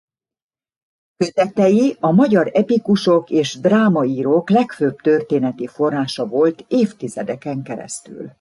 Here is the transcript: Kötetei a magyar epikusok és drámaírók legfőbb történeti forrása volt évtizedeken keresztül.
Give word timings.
Kötetei 1.17 1.95
a 1.99 2.11
magyar 2.11 2.49
epikusok 2.53 3.29
és 3.29 3.59
drámaírók 3.59 4.49
legfőbb 4.49 4.95
történeti 4.99 5.67
forrása 5.67 6.27
volt 6.27 6.65
évtizedeken 6.67 7.63
keresztül. 7.63 8.31